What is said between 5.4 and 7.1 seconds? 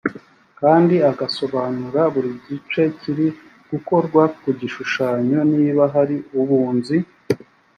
niba hari ubunzi